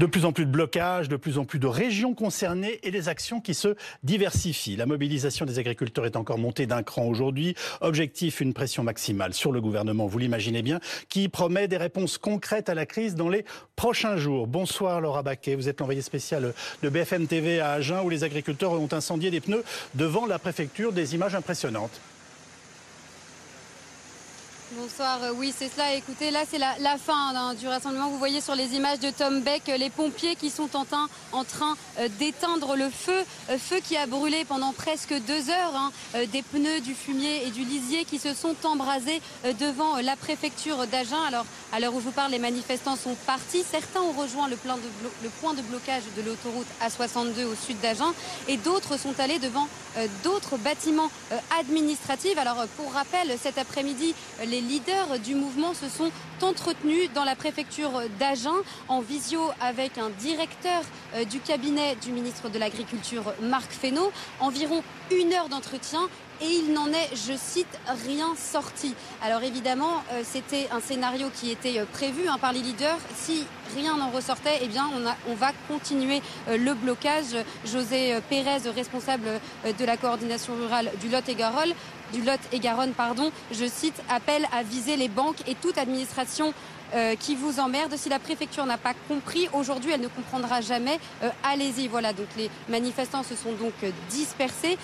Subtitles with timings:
[0.00, 3.10] De plus en plus de blocages, de plus en plus de régions concernées et des
[3.10, 4.76] actions qui se diversifient.
[4.76, 7.54] La mobilisation des agriculteurs est encore montée d'un cran aujourd'hui.
[7.82, 12.70] Objectif, une pression maximale sur le gouvernement, vous l'imaginez bien, qui promet des réponses concrètes
[12.70, 13.44] à la crise dans les
[13.76, 14.46] prochains jours.
[14.46, 18.72] Bonsoir Laura Baquet, vous êtes l'envoyé spécial de BFM TV à Agen où les agriculteurs
[18.72, 19.64] ont incendié des pneus
[19.96, 20.94] devant la préfecture.
[20.94, 22.00] Des images impressionnantes.
[24.76, 25.94] Bonsoir, euh, oui c'est cela.
[25.94, 28.08] Écoutez, là c'est la, fin hein, du rassemblement.
[28.08, 31.08] Vous voyez sur les images de Tom Beck euh, les pompiers qui sont en train,
[31.98, 33.24] euh, d'éteindre le feu.
[33.58, 35.74] feu qui a brûlé pendant presque deux heures.
[35.74, 35.90] Hein.
[36.32, 39.20] des pneus, du fumier et du lisier qui se sont embrasés
[39.58, 41.20] devant la préfecture d'Agen.
[41.26, 43.64] Alors à l'heure où je vous parle, les manifestants sont partis.
[43.68, 44.56] Certains ont rejoint le,
[45.22, 48.12] le point de blocage de l'autoroute A62 au sud d'Agen
[48.46, 49.66] et d'autres sont allés devant
[50.22, 51.10] d'autres bâtiments
[51.58, 52.38] administratifs.
[52.38, 54.14] Alors pour rappel, cet après-midi,
[54.46, 56.10] les les leaders du mouvement se sont
[56.42, 58.54] entretenus dans la préfecture d'Agen
[58.88, 60.82] en visio avec un directeur
[61.14, 64.10] euh, du cabinet du ministre de l'Agriculture, Marc Fesneau.
[64.40, 66.00] Environ une heure d'entretien
[66.42, 68.94] et il n'en est, je cite, rien sorti.
[69.22, 72.98] Alors évidemment, euh, c'était un scénario qui était euh, prévu hein, par les leaders.
[73.14, 74.88] Si rien n'en ressortait, eh bien
[75.28, 77.36] on, va continuer le blocage.
[77.64, 79.40] José Pérez, responsable
[79.78, 81.72] de la coordination rurale du Lot-et-Garonne,
[82.12, 86.52] du Lot et Garonne, pardon, je cite, appelle à viser les banques et toute administration
[86.92, 87.94] euh, qui vous emmerde.
[87.96, 90.98] Si la préfecture n'a pas compris, aujourd'hui, elle ne comprendra jamais.
[91.22, 91.86] Euh, allez-y.
[91.86, 94.76] Voilà, donc les manifestants se sont donc euh, dispersés.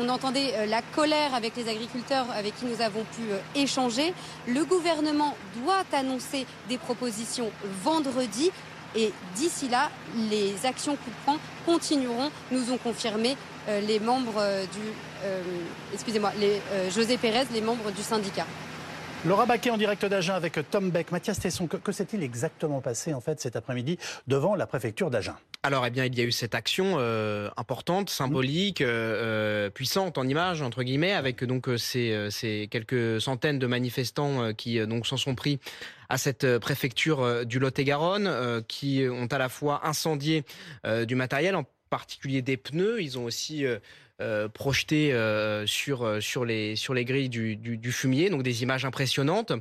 [0.00, 3.22] on entendait la colère avec les agriculteurs avec qui nous avons pu
[3.54, 4.12] échanger.
[4.46, 7.50] Le gouvernement doit annoncer des propositions
[7.82, 8.50] vendredi.
[8.94, 9.90] Et d'ici là,
[10.30, 13.36] les actions de poing continueront, nous ont confirmé
[13.68, 14.42] les membres
[14.72, 14.80] du
[15.92, 18.46] excusez-moi, les, euh, José Pérez, les membres du syndicat.
[19.24, 21.10] Laura Baquet en direct d'Agen avec Tom Beck.
[21.10, 25.34] Mathias Tesson, que, s'est-il exactement passé en fait cet après-midi devant la préfecture d'Agen?
[25.62, 28.84] Alors, eh bien, il y a eu cette action euh, importante, symbolique,
[29.74, 35.16] puissante en image entre guillemets, avec donc ces, quelques centaines de manifestants qui donc s'en
[35.16, 35.58] sont pris
[36.08, 40.44] à cette préfecture du Lot-et-Garonne, qui ont à la fois incendié
[40.84, 43.02] du matériel, en particulier des pneus.
[43.02, 43.64] Ils ont aussi
[44.22, 48.62] euh, projeté euh, sur euh, sur les sur les grilles du, du, fumier, donc des
[48.62, 49.52] images impressionnantes.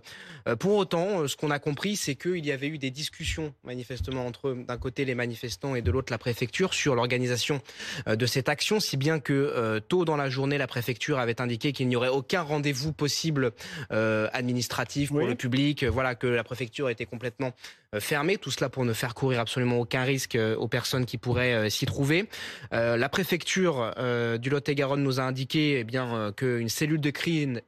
[0.60, 4.54] pour autant, ce qu'on a compris, c'est qu'il y avait eu des discussions manifestement entre
[4.54, 7.62] d'un côté les manifestants et de l'autre la préfecture sur l'organisation
[8.08, 11.90] de cette action, si bien que tôt dans la journée, la préfecture avait indiqué qu'il
[11.90, 13.52] n'y aurait aucun rendez-vous possible
[13.90, 15.84] administratif pour le public.
[15.84, 17.52] Voilà que la préfecture était complètement
[18.00, 18.38] fermée.
[18.38, 22.28] Tout cela pour ne faire courir absolument aucun risque aux personnes qui pourraient s'y trouver.
[22.72, 23.94] la préfecture
[24.40, 27.62] du Lot-et-Garonne nous a indiqué eh bien euh, qu'une cellule de crise,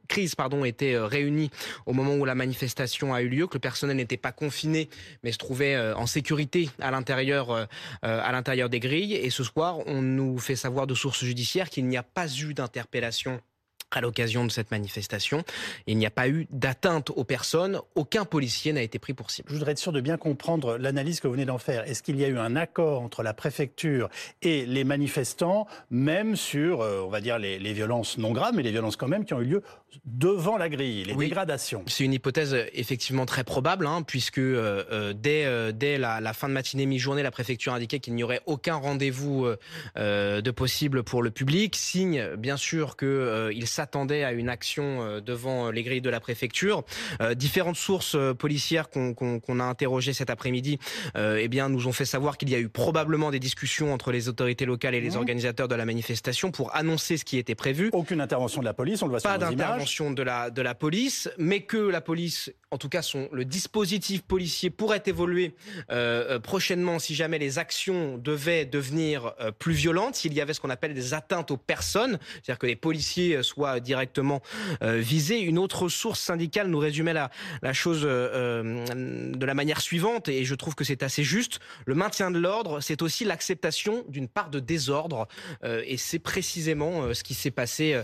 [0.64, 1.50] était euh, réunie
[1.86, 4.88] au moment où la manifestation a eu lieu, que le personnel n'était pas confiné,
[5.22, 7.68] mais se trouvait euh, en sécurité à l'intérieur
[8.02, 9.14] à l'intérieur des grilles.
[9.14, 12.54] Et ce soir, on nous fait savoir de sources judiciaires qu'il n'y a pas eu
[12.54, 13.40] d'interpellation
[13.90, 15.42] à l'occasion de cette manifestation.
[15.86, 17.80] Il n'y a pas eu d'atteinte aux personnes.
[17.94, 19.48] Aucun policier n'a été pris pour cible.
[19.48, 21.88] Je voudrais être sûr de bien comprendre l'analyse que vous venez d'en faire.
[21.88, 24.08] Est-ce qu'il y a eu un accord entre la préfecture
[24.42, 28.70] et les manifestants, même sur, euh, on va dire, les, violences non graves, mais les
[28.70, 29.62] violences quand même qui ont eu lieu
[30.04, 35.12] devant la grille, les dégradations C'est une hypothèse euh, effectivement très probable, hein, puisque euh,
[35.12, 39.46] dès, dès la, fin de matinée, mi-journée, la préfecture indiquait qu'il n'y aurait aucun rendez-vous
[39.96, 41.76] de possible pour le public.
[41.76, 46.84] Signe, bien sûr, qu'il s'attendait à une action euh, devant les grilles de la préfecture.
[47.20, 50.78] Euh, différentes sources euh, policières qu'on a interrogées cet après-midi
[51.16, 54.28] eh bien, nous ont fait savoir qu'il y a eu probablement des discussions entre les
[54.28, 55.16] autorités locales et les mmh.
[55.16, 57.90] organisateurs de la manifestation pour annoncer ce qui était prévu.
[57.92, 59.38] Aucune intervention de la police, on le voit Pas
[59.78, 60.22] de
[60.62, 63.02] la, police, mais que la police, en tout cas
[63.32, 65.54] le dispositif policier pourrait évoluer
[66.42, 70.94] prochainement si jamais les actions devaient devenir plus violentes, s'il y avait ce qu'on appelle
[70.94, 74.42] des atteintes aux personnes, c'est-à-dire que les policiers soient directement
[74.82, 75.40] euh, visé.
[75.40, 77.30] Une autre source syndicale nous résumait la,
[77.72, 81.60] chose euh, euh, de la manière suivante, et je trouve que c'est assez juste.
[81.86, 85.28] Le maintien de l'ordre, c'est aussi l'acceptation d'une part de désordre,
[85.64, 88.00] et c'est précisément ce qui s'est passé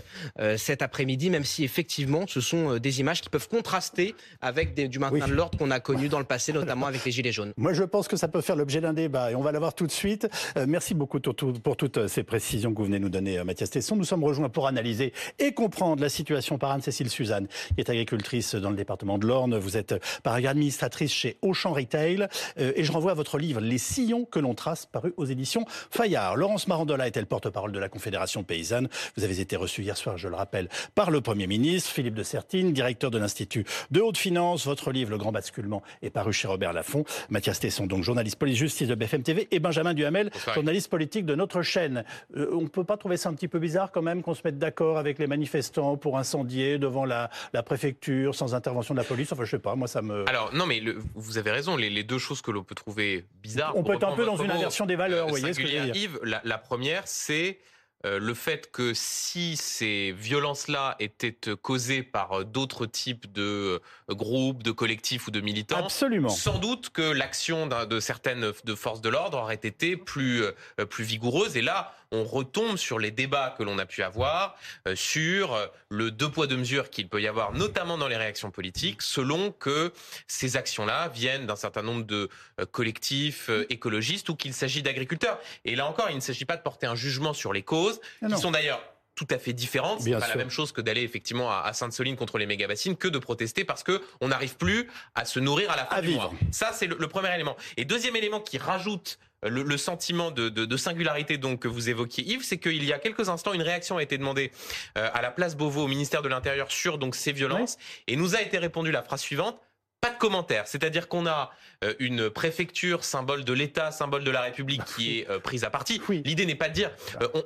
[0.57, 5.27] cet après-midi, même si effectivement ce sont des images qui peuvent contraster avec du maintien
[5.27, 7.53] de l'ordre qu'on a connu dans le passé, notamment avec les Gilets jaunes.
[7.57, 9.87] Moi, je pense que ça peut faire l'objet d'un débat, et on va l'avoir tout
[9.87, 10.27] de suite.
[10.67, 13.95] merci beaucoup pour toutes ces précisions que vous venez nous donner, Mathias Tesson.
[13.95, 18.55] Nous sommes rejoints pour analyser et comprendre la situation par Anne-Cécile Suzanne, qui est agricultrice
[18.55, 19.57] dans le département de l'Orne.
[19.57, 22.27] Vous êtes par ailleurs administratrice chez Auchan Retail.
[22.59, 25.65] Euh, et je renvoie à votre livre Les sillons que l'on trace, paru aux éditions
[25.89, 26.35] Fayard.
[26.35, 28.87] Laurence Marandola est-elle porte-parole de la Confédération paysanne?
[29.17, 31.54] Vous avez été reçue hier soir, je le rappelle, par le Premier ministre.
[31.57, 31.91] Ministre.
[31.91, 34.65] Philippe de Sertine, directeur de l'Institut de haute finance.
[34.65, 37.05] Votre livre, Le Grand Basculement, est paru chez Robert Laffont.
[37.29, 39.47] Mathias Tesson, donc journaliste police-justice de BFM TV.
[39.51, 42.03] Et Benjamin Duhamel, journaliste politique de notre chaîne.
[42.35, 44.41] Euh, on ne peut pas trouver ça un petit peu bizarre quand même qu'on se
[44.43, 47.29] mette d'accord avec les manifestants pour incendier devant la,
[47.65, 49.31] préfecture sans intervention de la police?
[49.31, 50.27] Enfin, je sais pas, moi ça me...
[50.29, 50.81] Alors, non, mais
[51.15, 53.75] vous avez raison, les, deux choses que l'on peut trouver bizarres...
[53.75, 55.77] On peut être un peu dans une inversion des valeurs, vous voyez ce que je
[55.77, 55.95] veux dire.
[55.95, 57.74] Yves, la première, c'est euh,
[58.19, 64.63] le fait que si ces violences-là étaient causées par euh, d'autres types de euh, groupes,
[64.63, 66.29] de collectifs ou de militants, Absolument.
[66.29, 70.43] sans doute que l'action de certaines de forces de l'ordre aurait été plus
[70.89, 71.57] plus vigoureuse.
[71.57, 74.55] Et là, on retombe sur les débats que l'on a pu avoir
[74.87, 78.17] euh, sur euh, le deux poids deux mesures qu'il peut y avoir, notamment dans les
[78.17, 79.91] réactions politiques, selon que
[80.27, 82.29] ces actions-là viennent d'un certain nombre de
[82.59, 85.39] euh, collectifs écologistes ou qu'il s'agit d'agriculteurs.
[85.65, 88.27] Et là encore, il ne s'agit pas de porter un jugement sur les causes, ah
[88.27, 88.81] qui sont d'ailleurs
[89.15, 90.01] tout à fait différentes.
[90.01, 93.17] C'est pas la même chose que d'aller effectivement à Sainte-Soline contre les méga-bassines que de
[93.17, 96.31] protester parce que on n'arrive plus à se nourrir à la fin du mois.
[96.51, 97.55] Ça, c'est le, premier élément.
[97.77, 102.57] Et deuxième élément qui rajoute le, sentiment de, singularité donc que vous évoquiez, Yves, c'est
[102.57, 104.51] qu'il y a quelques instants, une réaction a été demandée
[104.97, 107.77] euh, à la place Beauvau au ministère de l'Intérieur sur donc ces violences,
[108.07, 109.59] et nous a été répondu la phrase suivante
[110.01, 110.67] pas de commentaire.
[110.67, 111.51] C'est-à-dire qu'on a
[111.83, 115.71] euh, une préfecture, symbole de l'État, symbole de la République, qui est euh, prise à
[115.71, 115.99] partie.
[116.09, 116.91] L'idée n'est pas de dire,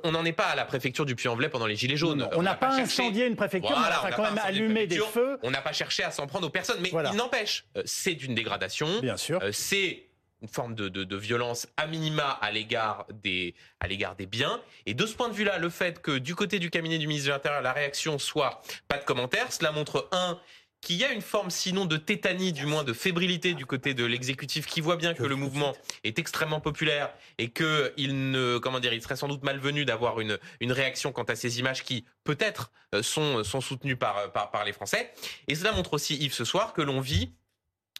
[0.04, 2.28] on n'en est pas à la préfecture du Puy-en-Velay pendant les Gilets jaunes.
[2.32, 5.38] on n'a pas, incendié une préfecture, on a quand même allumé des feux.
[5.42, 9.00] On n'a pas cherché à s'en prendre aux personnes, mais il n'empêche, c'est une dégradation.
[9.00, 9.40] Bien sûr.
[9.52, 10.09] c'est
[10.42, 14.60] une forme de, de, violence à minima à l'égard des à l'égard des biens.
[14.86, 17.28] Et de ce point de vue-là, le fait que du côté du cabinet du ministre
[17.28, 20.38] de l'Intérieur, la réaction soit pas de commentaires, cela montre un
[20.80, 24.04] qu'il y a une forme sinon de tétanie, du moins de fébrilité du côté de
[24.04, 28.80] l'exécutif, qui voit bien que le mouvement est extrêmement populaire et que il ne, comment
[28.80, 32.04] dire, il serait sans doute malvenu d'avoir une, une réaction quant à ces images qui
[32.24, 35.12] peut-être euh, sont, sont soutenues par, par, par les Français.
[35.48, 37.30] Et cela montre aussi, Yves, ce soir, que l'on vit,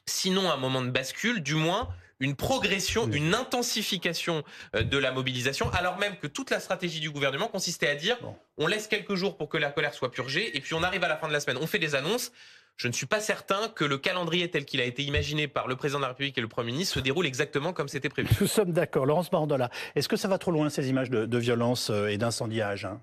[0.07, 1.89] sinon un moment de bascule, du moins
[2.21, 4.45] une progression, une intensification
[4.77, 8.19] euh, de la mobilisation, alors même que toute la stratégie du gouvernement consistait à dire
[8.59, 11.09] on laisse quelques jours pour que la colère soit purgée, et puis on arrive à
[11.09, 12.31] la fin de la semaine, on fait des annonces.
[12.77, 15.77] Je ne suis pas certain que le calendrier tel qu'il a été imaginé par le
[15.77, 18.31] président de la République et le Premier ministre se déroule exactement comme c'était prévu.
[18.41, 19.05] Nous sommes d'accord.
[19.05, 22.87] Laurence Marandola, est-ce que ça va trop loin ces images de, violence euh, et d'incendiage
[22.87, 23.01] hein?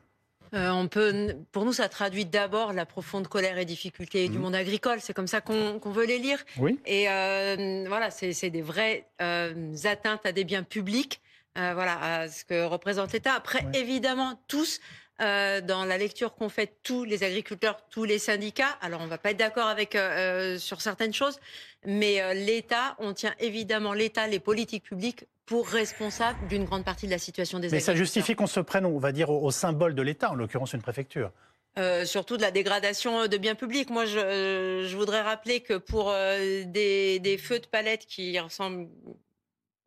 [0.54, 4.42] Euh, on peut, pour nous, ça traduit d'abord la profonde colère et difficulté du mmh.
[4.42, 5.00] monde agricole.
[5.02, 6.40] C'est comme ça qu'on veut les lire.
[6.58, 6.80] Oui.
[6.86, 11.22] Et euh, voilà, c'est des vraies euh, atteintes à des biens publics.
[11.56, 13.34] voilà, à ce que représente l'État.
[13.34, 14.80] Après, évidemment, tous
[15.20, 18.78] dans la lecture qu'ont fait tous les agriculteurs, tous les syndicats.
[18.82, 19.98] Alors, on va pas être d'accord avec
[20.60, 21.40] sur certaines choses,
[21.86, 27.12] mais l'État, on tient évidemment l'État, les politiques publiques pour responsable d'une grande partie de
[27.12, 30.02] la situation des Mais ça justifie qu'on se prenne, on va dire, au, symbole de
[30.02, 31.32] l'État, en l'occurrence une préfecture.
[31.80, 33.90] Euh, surtout de la dégradation de biens publics.
[33.90, 38.88] Moi, je, je voudrais rappeler que pour euh, des, des, feux de palette qui ressemblent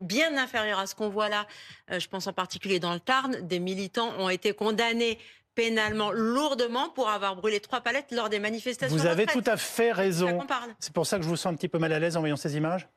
[0.01, 1.47] bien inférieurs à ce qu'on voit là,
[1.91, 5.19] euh, je pense en particulier dans le Tarn, des militants ont été condamnés
[5.55, 8.97] pénalement lourdement pour avoir brûlé trois palettes lors des manifestations.
[8.97, 10.41] Vous avez tout à fait raison.
[10.79, 12.37] C'est pour ça que je vous sens un petit peu mal à l'aise en voyant
[12.37, 12.89] ces images?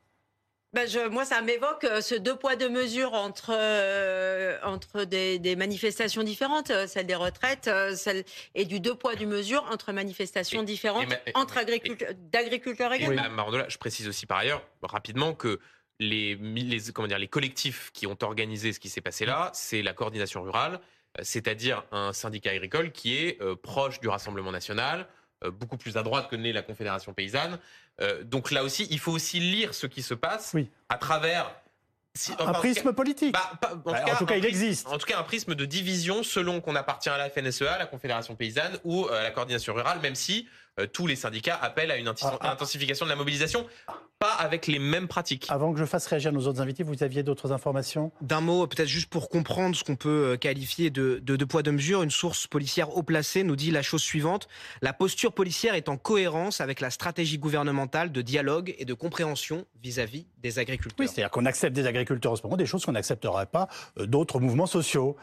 [0.73, 5.37] Ben je, moi, ça m'évoque euh, ce deux poids deux mesures entre euh, entre des,
[5.37, 8.23] des, manifestations différentes, euh, celle des retraites, celle
[8.55, 13.15] et du deux poids deux mesures entre manifestations différentes entre agriculteurs, d'agriculteurs également.
[13.15, 15.59] Madame Marandola, je précise aussi par ailleurs rapidement que
[15.99, 19.83] les, les comment dire les collectifs qui ont organisé ce qui s'est passé là, c'est
[19.83, 20.79] la coordination rurale,
[21.21, 25.07] c'est-à-dire un syndicat agricole qui est proche du Rassemblement national
[25.51, 27.59] beaucoup plus à droite que n'est la Confédération paysanne,
[28.01, 30.55] euh, donc là aussi, il faut aussi lire ce qui se passe
[30.89, 31.53] à travers
[32.39, 33.33] un prisme politique.
[33.33, 33.51] Bah,
[33.85, 34.87] en, tout cas, il existe.
[34.87, 38.35] En tout cas, un prisme de division selon qu'on appartient à la FNSEA, la Confédération
[38.35, 40.47] paysanne ou euh, à la coordination rurale, même si
[40.79, 42.51] euh, tous les syndicats appellent à une ah, ah.
[42.51, 43.67] intensification de la mobilisation,
[44.23, 45.47] pas avec les mêmes pratiques.
[45.49, 48.13] Avant que je fasse réagir nos autres invités, vous aviez d'autres informations?
[48.21, 51.71] D'un mot, peut-être juste pour comprendre ce qu'on peut euh, qualifier de, de, poids de
[51.71, 54.47] mesure, une source policière haut placée nous dit la chose suivante
[54.81, 59.65] la posture policière est en cohérence avec la stratégie gouvernementale de dialogue et de compréhension
[59.81, 60.95] vis-à-vis des agriculteurs.
[60.99, 63.67] Oui, c'est-à-dire qu'on accepte des agriculteurs en ce moment, des choses qu'on n'accepterait pas
[63.99, 65.17] euh, d'autres mouvements sociaux.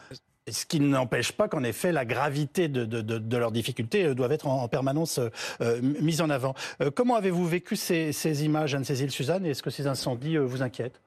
[0.49, 4.67] Ce qui n'empêche pas qu'en effet, la gravité de, leurs difficultés euh, doivent être en,
[4.67, 5.29] permanence euh,
[5.61, 6.55] euh, mise en avant.
[6.95, 10.99] comment avez-vous vécu ces, images, Anne-Cécile, Suzanne, et est-ce que ces incendies vous inquiètent?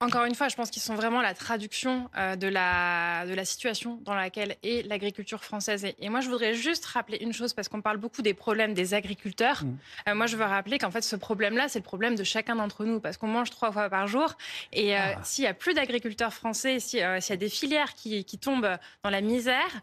[0.00, 3.44] Encore une fois, je pense qu'ils sont vraiment la traduction euh, de, la, de la
[3.44, 5.86] situation dans laquelle est l'agriculture française.
[5.98, 8.94] Et, moi, je voudrais juste rappeler une chose, parce qu'on parle beaucoup des problèmes des
[8.94, 9.64] agriculteurs.
[9.64, 9.76] Mmh.
[10.08, 12.84] Euh, moi, je veux rappeler qu'en fait, ce problème-là, c'est le problème de chacun d'entre
[12.84, 14.36] nous, parce qu'on mange trois fois par jour.
[14.72, 15.20] Et euh, ah.
[15.22, 19.10] s'il y a plus d'agriculteurs français, s'il y a des filières qui, qui tombent dans
[19.10, 19.82] la misère,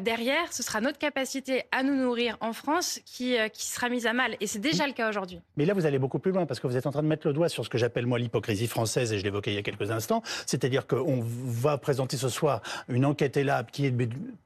[0.00, 4.06] derrière, ce sera notre capacité à nous nourrir en France qui, euh, qui sera mise
[4.06, 4.36] à mal.
[4.40, 5.40] Et c'est déjà le cas aujourd'hui.
[5.56, 7.26] Mais là, vous allez beaucoup plus loin parce que vous êtes en train de mettre
[7.26, 9.62] le doigt sur ce que j'appelle moi l'hypocrisie française et je l'évoquais il y a
[9.62, 10.22] quelques instants.
[10.46, 13.94] C'est-à-dire qu'on va présenter ce soir une enquête ELAB qui est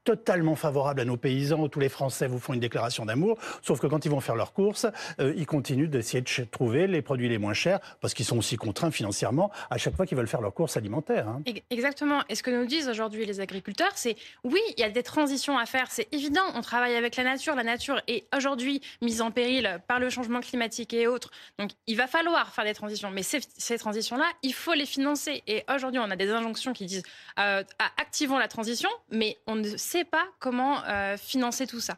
[0.03, 1.69] totalement favorable à nos paysans.
[1.69, 3.37] Tous les Français vous font une déclaration d'amour.
[3.61, 4.87] Sauf que quand ils vont faire leurs courses,
[5.21, 8.57] euh, ils continuent d'essayer de trouver les produits les moins chers parce qu'ils sont aussi
[8.57, 11.27] contraints financièrement à chaque fois qu'ils veulent faire leurs courses alimentaires.
[11.29, 11.41] Hein.
[11.69, 12.23] Exactement.
[12.27, 15.28] Et ce que nous disent aujourd'hui les agriculteurs, c'est oui, il y a des transitions
[15.57, 15.87] à faire.
[15.89, 16.41] C'est évident.
[16.55, 17.55] On travaille avec la nature.
[17.55, 21.31] La nature est aujourd'hui mise en péril par le changement climatique et autres.
[21.57, 23.11] Donc, il va falloir faire des transitions.
[23.11, 25.43] Mais ces, transitions-là, il faut les financer.
[25.47, 27.03] Et aujourd'hui, on a des injonctions qui disent
[27.39, 27.63] euh,
[27.97, 31.97] activons la transition, mais on ne sait pas comment euh, financer tout ça.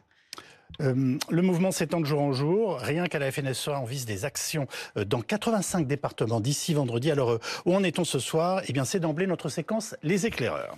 [0.80, 2.78] Euh, le mouvement s'étend de jour en jour.
[2.78, 7.10] Rien qu'à la FNSEA, on vise des actions dans 85 départements d'ici vendredi.
[7.10, 8.62] Alors, où en est-on ce soir?
[8.68, 10.76] Eh bien, c'est d'emblée notre séquence Les éclaireurs.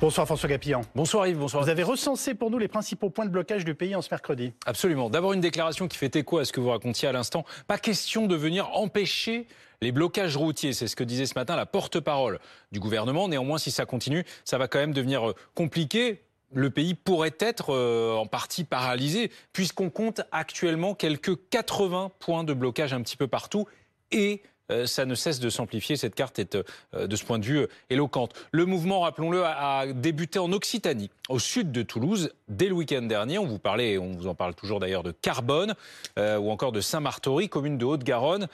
[0.00, 0.80] Bonsoir François Gapillan.
[0.94, 1.62] Bonsoir Yves, bonsoir.
[1.62, 4.54] Vous avez recensé pour nous les principaux points de blocage du pays en ce mercredi.
[4.64, 5.10] Absolument.
[5.10, 7.44] D'abord une déclaration qui fait écho à ce que vous racontiez à l'instant.
[7.66, 9.46] Pas question de venir empêcher
[9.82, 10.72] les blocages routiers.
[10.72, 12.38] C'est ce que disait ce matin la porte-parole
[12.72, 13.28] du gouvernement.
[13.28, 17.74] Néanmoins, si ça continue, ça va quand même devenir euh, compliqué le pays pourrait être
[17.74, 23.28] euh, en partie paralysé, puisqu'on compte actuellement quelques 80 points de blocage un petit peu
[23.28, 23.66] partout
[24.10, 24.42] et
[24.86, 25.96] ça ne cesse de s'amplifier.
[25.96, 28.34] Cette carte est, euh, de ce point de vue, euh, éloquente.
[28.52, 33.38] Le mouvement, rappelons-le, a, débuté en Occitanie, au sud de Toulouse, dès le week-end dernier.
[33.38, 35.74] On vous parlait, on vous en parle toujours d'ailleurs, de Carbone
[36.16, 38.48] ou encore de Saint-Martory, commune de Haute-Garonne,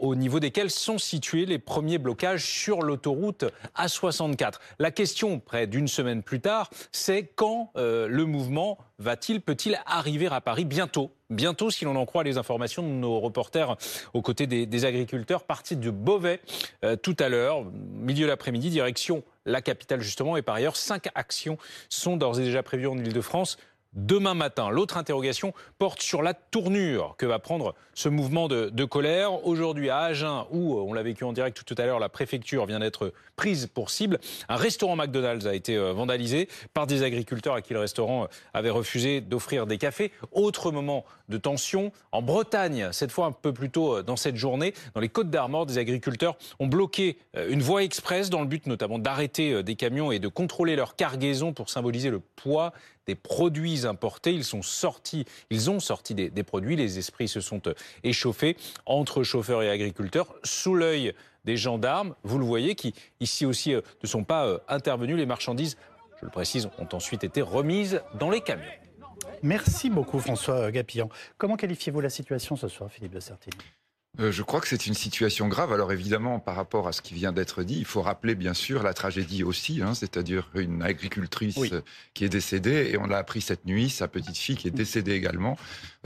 [0.00, 3.44] au niveau desquelles sont situés les premiers blocages sur l'autoroute
[3.76, 4.54] A64.
[4.78, 10.40] La question, près d'une semaine plus tard, c'est quand le mouvement va-t-il, peut-il arriver à
[10.40, 11.10] Paris bientôt?
[11.32, 13.76] Bientôt, si l'on en croit les informations de nos reporters
[14.12, 16.40] aux côtés des, agriculteurs, partis de Beauvais
[16.84, 20.36] euh, tout à l'heure, milieu d'après-midi, direction la capitale justement.
[20.36, 21.56] Et par ailleurs, cinq actions
[21.88, 23.56] sont d'ores et déjà prévues en Ile-de-France
[23.92, 24.70] demain matin.
[24.70, 29.46] L'autre interrogation porte sur la tournure que va prendre ce mouvement de, colère.
[29.46, 32.80] Aujourd'hui à Agen, où on l'a vécu en direct tout à l'heure, la préfecture vient
[32.80, 34.18] d'être prise pour cible.
[34.48, 38.26] Un restaurant McDonald's a été euh, vandalisé par des agriculteurs à qui le restaurant euh,
[38.54, 40.12] avait refusé d'offrir des cafés.
[40.32, 44.36] Autre moment de tension en Bretagne, cette fois un peu plus tôt euh, dans cette
[44.36, 47.18] journée, dans les Côtes d'Armor, des agriculteurs ont bloqué
[47.48, 51.52] une voie express dans le but notamment d'arrêter des camions et de contrôler leur cargaison
[51.52, 52.72] pour symboliser le poids
[53.06, 54.32] des produits importés.
[54.32, 56.76] Ils sont sortis, ils ont sorti des, produits.
[56.76, 58.56] Les esprits se sont euh, échauffés
[58.86, 62.14] entre chauffeurs et agriculteurs sous l'œil des gendarmes.
[62.22, 65.16] Vous le voyez, qui ici aussi euh, ne sont pas euh, intervenus.
[65.16, 65.76] Les marchandises,
[66.20, 68.64] je le précise, ont ensuite été remises dans les camions.
[69.42, 71.08] Merci beaucoup François Gapillon.
[71.38, 73.54] Comment qualifiez-vous la situation ce soir, Philippe de Sertine
[74.20, 75.72] euh, je crois que c'est une situation grave.
[75.72, 78.82] Alors évidemment, par rapport à ce qui vient d'être dit, il faut rappeler bien sûr
[78.82, 81.58] la tragédie aussi, hein, c'est-à-dire une agricultrice
[82.12, 85.12] qui est décédée, et on l'a appris cette nuit, sa petite fille qui est décédée
[85.12, 85.56] également.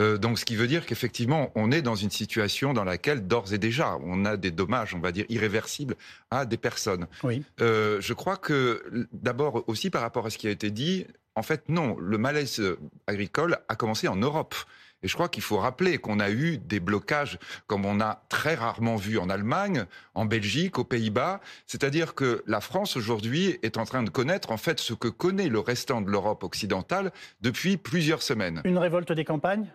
[0.00, 3.52] Euh, donc ce qui veut dire qu'effectivement, on est dans une situation dans laquelle d'ores
[3.52, 5.96] et déjà, on a des dommages, on va dire, irréversibles
[6.30, 7.08] à des personnes.
[7.24, 7.42] Oui.
[7.60, 11.42] Euh, je crois que d'abord aussi par rapport à ce qui a été dit, en
[11.42, 12.62] fait non, le malaise
[13.08, 14.54] agricole a commencé en Europe.
[15.02, 18.54] Et je crois qu'il faut rappeler qu'on a eu des blocages comme on a très
[18.54, 19.84] rarement vu en Allemagne,
[20.14, 21.40] en Belgique, aux Pays-Bas.
[21.66, 25.48] C'est-à-dire que la France aujourd'hui est en train de connaître en fait ce que connaît
[25.48, 28.62] le restant de l'Europe occidentale depuis plusieurs semaines.
[28.64, 29.68] Une révolte des campagnes?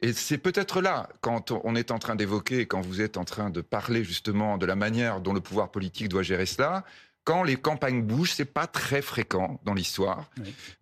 [0.00, 3.48] Et c'est peut-être là, quand on est en train d'évoquer, quand vous êtes en train
[3.48, 6.84] de parler justement de la manière dont le pouvoir politique doit gérer cela,
[7.24, 10.30] quand les campagnes bougent, c'est pas très fréquent dans l'histoire.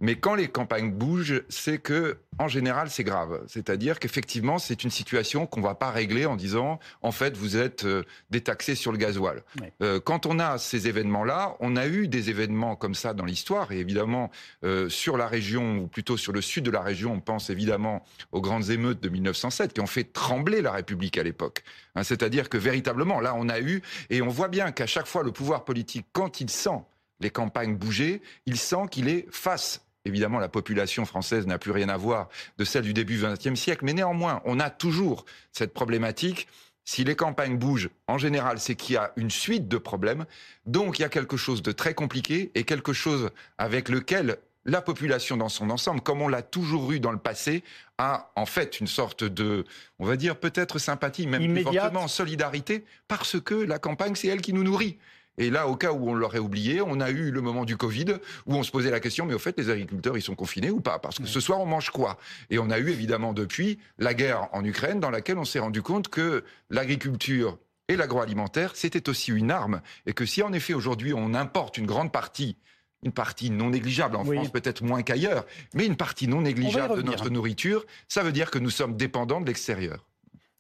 [0.01, 3.43] Mais quand les campagnes bougent, c'est que, en général, c'est grave.
[3.47, 7.85] C'est-à-dire qu'effectivement, c'est une situation qu'on va pas régler en disant, en fait, vous êtes
[7.85, 9.45] euh, détaxé sur le gasoil.
[9.83, 13.71] Euh, quand on a ces événements-là, on a eu des événements comme ça dans l'histoire,
[13.71, 14.31] et évidemment,
[14.65, 18.05] euh, sur la région, ou plutôt sur le sud de la région, on pense évidemment
[18.33, 21.63] aux grandes émeutes de 1907 qui ont fait trembler la République à l'époque.
[21.95, 25.23] Hein, c'est-à-dire que véritablement, là, on a eu, et on voit bien qu'à chaque fois,
[25.23, 26.81] le pouvoir politique, quand il sent
[27.21, 31.89] les campagnes bouger, il sent qu'il est face Évidemment, la population française n'a plus rien
[31.89, 36.49] à voir de celle du début XXe siècle, mais néanmoins, on a toujours cette problématique.
[36.85, 40.27] Si les campagnes bougent, en général, c'est qu'il y a une suite de problèmes.
[40.67, 44.83] Donc, il y a quelque chose de très compliqué et quelque chose avec lequel la
[44.83, 47.63] population dans son ensemble, comme on l'a toujours eu dans le passé,
[47.99, 49.65] a en fait une sorte de,
[50.01, 54.41] on va dire peut-être sympathie, même plus fortement solidarité, parce que la campagne, c'est elle
[54.41, 54.99] qui nous nourrit.
[55.43, 58.05] Et là, au cas où on l'aurait oublié, on a eu le moment du Covid
[58.47, 60.81] où on se posait la question, mais au fait, les agriculteurs, ils sont confinés ou
[60.81, 61.01] pas?
[61.01, 62.17] Parce que ce soir, on mange quoi?
[62.49, 65.83] Et on a eu évidemment depuis la guerre en Ukraine dans laquelle on s'est rendu
[65.83, 67.59] compte que l'agriculture
[67.89, 69.81] et l'agroalimentaire, c'était aussi une arme.
[70.07, 72.57] Et que si en effet aujourd'hui on importe une grande partie
[73.05, 75.45] une partie non négligeable, en France peut-être moins qu'ailleurs,
[75.75, 79.41] mais une partie non négligeable de notre nourriture, ça veut dire que nous sommes dépendants
[79.41, 80.07] de l'extérieur.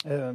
[0.06, 0.32] Euh,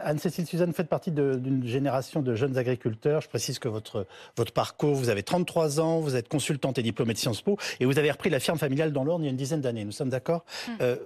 [0.00, 3.20] Anne-Cécile Suzanne, vous faites partie d'une génération de jeunes agriculteurs.
[3.20, 4.06] Je précise que votre,
[4.36, 7.84] votre parcours, vous avez 33 ans, vous êtes consultante et diplômée de Sciences Po, et
[7.84, 9.84] vous avez repris la ferme familiale dans l'Orne il y a une dizaine d'années.
[9.84, 10.76] Nous sommes d'accord hum.
[10.80, 10.96] euh,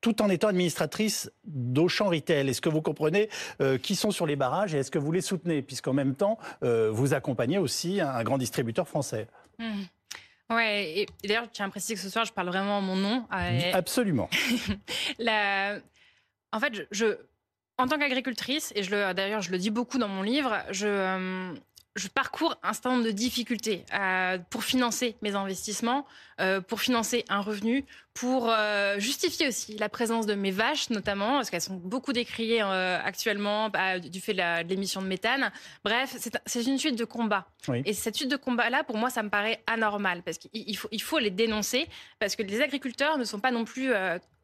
[0.00, 2.48] tout en étant administratrice d'Auchan Retail.
[2.48, 3.28] Est-ce que vous comprenez
[3.60, 5.60] euh, qui sont sur les barrages et est-ce que vous les soutenez?
[5.60, 9.26] Puisqu'en même temps, vous accompagnez aussi un, grand distributeur français.
[9.58, 9.84] Hum.
[10.48, 12.96] Ouais, et, d'ailleurs, je tiens à préciser que ce soir, je parle vraiment en mon
[12.96, 13.26] nom.
[13.72, 14.28] Absolument.
[15.18, 15.76] la...
[16.52, 17.16] En fait, je,
[17.80, 21.54] en tant qu'agricultrice, et d'ailleurs je le dis beaucoup dans mon livre, je, euh,
[21.96, 26.06] je parcours un certain nombre de difficultés euh, pour financer mes investissements,
[26.40, 28.52] euh, pour financer un revenu, pour
[28.98, 33.98] justifier aussi la présence de mes vaches notamment, parce qu'elles sont beaucoup décriées actuellement bah,
[33.98, 35.50] du fait de l'émission de, méthane.
[35.84, 37.46] Bref, c'est une suite de combats.
[37.86, 41.00] Et cette suite de combats-là, pour moi, ça me paraît anormal, parce qu'il faut, il
[41.00, 43.90] faut les dénoncer, parce que les agriculteurs ne sont pas non plus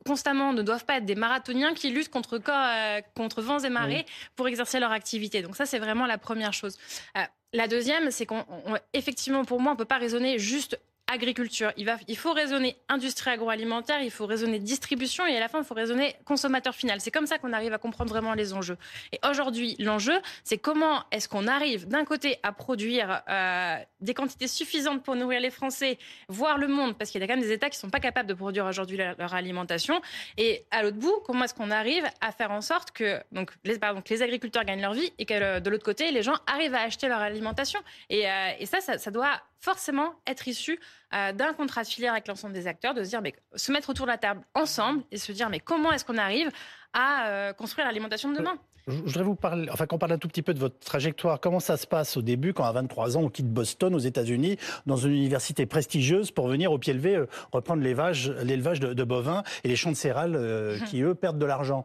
[0.06, 4.06] constamment ne doivent pas être des marathoniens qui luttent contre, euh, contre vents et marées
[4.36, 5.42] pour exercer leur activité.
[5.42, 6.78] Donc ça, c'est vraiment la première chose.
[7.16, 7.22] Euh,
[7.52, 11.72] la deuxième, c'est qu'effectivement, pour moi, on ne peut pas raisonner juste agriculture.
[11.76, 15.74] Il, faut raisonner industrie agroalimentaire, il faut raisonner distribution et à la fin, il faut
[15.74, 17.00] raisonner consommateur final.
[17.00, 18.76] C'est comme ça qu'on arrive à comprendre vraiment les enjeux.
[19.12, 24.48] Et aujourd'hui, l'enjeu, c'est comment est-ce qu'on arrive d'un côté à produire euh, des quantités
[24.48, 25.98] suffisantes pour nourrir les Français,
[26.28, 28.00] voire le monde, parce qu'il y a quand même des États qui ne sont pas
[28.00, 30.00] capables de produire aujourd'hui leur, alimentation.
[30.38, 34.22] Et à l'autre bout, comment est-ce qu'on arrive à faire en sorte que donc, les,
[34.22, 37.20] agriculteurs gagnent leur vie et que de l'autre côté, les gens arrivent à acheter leur
[37.20, 37.80] alimentation.
[38.10, 40.78] Et, euh, ça, ça doit forcément être issu
[41.14, 43.90] euh, d'un contrat de filière avec l'ensemble des acteurs, de se dire, mais se mettre
[43.90, 46.50] autour de la table ensemble et se dire, mais comment est-ce qu'on arrive
[46.92, 48.58] à euh, construire l'alimentation de demain?
[48.88, 51.40] je voudrais vous parler, enfin qu'on parle un tout petit peu de votre trajectoire.
[51.40, 54.58] Comment ça se passe au début, quand à 23 ans, on quitte Boston aux États-Unis,
[54.86, 59.42] dans une université prestigieuse, pour venir au pied levé euh, reprendre l'élevage, l'élevage de, bovins
[59.64, 61.84] et les champs de céréales qui, eux, perdent de l'argent?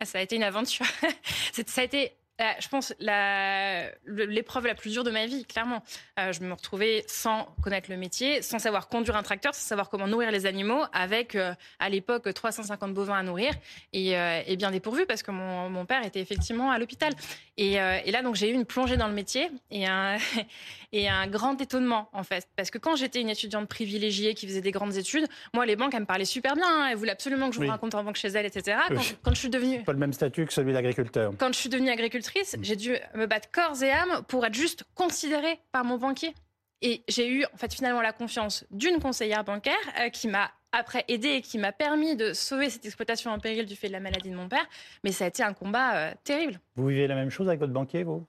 [0.00, 0.86] Ah, Ça a été une aventure.
[1.52, 5.82] ça a été euh, je pense, l'épreuve la, plus dure de ma vie, clairement.
[6.18, 9.88] Euh, je me retrouvais sans connaître le métier, sans savoir conduire un tracteur, sans savoir
[9.88, 13.52] comment nourrir les animaux, avec euh, à l'époque 350 bovins à nourrir
[13.92, 14.12] et,
[14.56, 17.12] bien dépourvu parce que mon, père était effectivement à l'hôpital.
[17.56, 20.16] Et, là, donc, j'ai eu une plongée dans le métier et un,
[20.92, 22.46] et un grand étonnement, en fait.
[22.56, 25.94] Parce que quand j'étais une étudiante privilégiée qui faisait des grandes études, moi, les banques,
[25.94, 26.66] elles me parlaient super bien.
[26.66, 26.88] Hein.
[26.90, 28.78] elles voulaient absolument que je me compte en banque chez elles, etc.
[29.22, 29.82] Quand, je suis devenue.
[29.82, 31.32] Pas le même statut que celui d'agriculteur.
[31.38, 32.64] Quand je suis devenue agricultrice, mm.
[32.64, 36.34] j'ai dû me battre corps et âme pour être juste considérée par mon banquier.
[36.80, 41.04] Et j'ai eu, en fait, finalement, la confiance d'une conseillère bancaire euh, qui m'a après
[41.08, 44.00] aidé et qui m'a permis de sauver cette exploitation en péril du fait de la
[44.00, 44.66] maladie de mon père.
[45.04, 46.58] Mais ça a été un combat euh, terrible.
[46.76, 48.26] Vous vivez la même chose avec votre banquier, vous?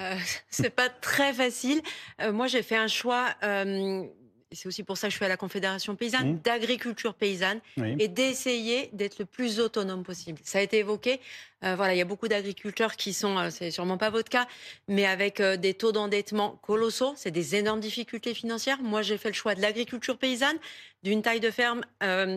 [0.00, 0.16] Euh,
[0.50, 1.80] c'est pas très facile.
[2.20, 3.28] Euh, moi, j'ai fait un choix.
[3.42, 4.04] Euh,
[4.52, 6.40] c'est aussi pour ça que je suis à la Confédération paysanne, mmh.
[6.40, 7.60] d'agriculture paysanne
[8.00, 10.40] et d'essayer d'être le plus autonome possible.
[10.42, 11.20] Ça a été évoqué.
[11.62, 14.46] Voilà, il y a beaucoup d'agriculteurs qui sont, c'est sûrement pas votre cas,
[14.88, 17.12] mais avec des taux d'endettement colossaux.
[17.16, 18.80] C'est des énormes difficultés financières.
[18.82, 20.56] Moi, j'ai fait le choix de l'agriculture paysanne,
[21.02, 21.82] d'une taille de ferme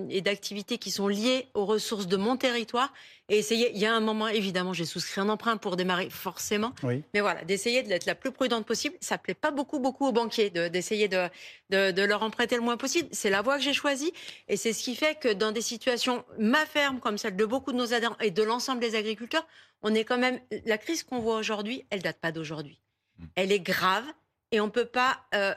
[0.09, 2.93] et d'activités qui sont liées aux ressources de mon territoire
[3.29, 3.71] et essayer.
[3.73, 6.73] Il y a un moment, évidemment, j'ai souscrit un emprunt pour démarrer, forcément.
[7.13, 8.95] Mais voilà, d'essayer d'être la plus prudente possible.
[8.99, 11.29] Ça plaît pas beaucoup, beaucoup aux banquiers d'essayer de,
[11.69, 13.07] de, leur emprunter le moins possible.
[13.11, 14.13] C'est la voie que j'ai choisie.
[14.47, 17.71] Et c'est ce qui fait que dans des situations, ma ferme, comme celle de beaucoup
[17.71, 19.12] de nos adhérents et de l'ensemble des agriculteurs,
[19.81, 20.39] on est quand même.
[20.65, 22.79] La crise qu'on voit aujourd'hui, elle date pas d'aujourd'hui.
[23.17, 23.25] Hmm.
[23.35, 24.05] Elle est grave
[24.51, 25.21] et on peut pas.
[25.33, 25.53] Euh,